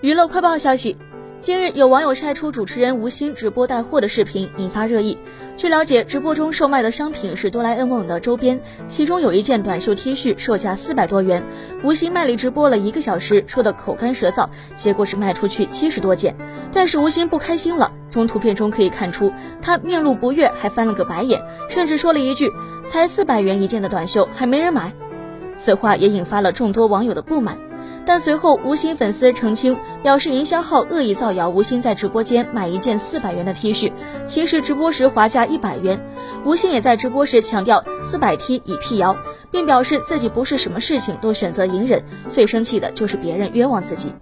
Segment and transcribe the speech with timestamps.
[0.00, 0.96] 娱乐快报消息，
[1.40, 5.18] 近日有网友晒出主持人吴昕直播带货的视频，引发热议。
[5.56, 11.42] 据了解，直播中售卖的商品是哆啦 A 梦的周边，其中有一件短袖 T 恤，售价四百多元。
[11.82, 16.36] 吴昕卖力直播了一个小时，说的口干舌燥，结果是卖出去七十多件。
[16.72, 22.52] 但是吴昕不开心了，从图片中可以看出，他面露不悦，还翻了个白眼，甚至说了一句
[22.88, 24.92] ：“才四百元一件的短袖，还没人买。”
[25.58, 27.58] 此话也引发了众多网友的不满。
[28.08, 33.92] 但随后，吴昕粉丝澄清，表示营销号恶意造谣吴昕在直播间买一件四百元的 T 恤，
[34.26, 36.00] 其实直播时划价一百元。
[36.46, 39.14] 吴昕也在直播时强调四百 T 已辟谣，
[39.50, 44.14] 并表示自己不是什么事情都选择隐忍，最生气的就是别人冤枉自己。